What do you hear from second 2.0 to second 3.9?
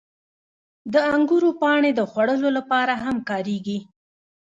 خوړو لپاره هم کارېږي.